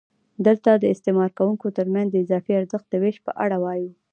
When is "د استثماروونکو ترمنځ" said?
0.75-2.07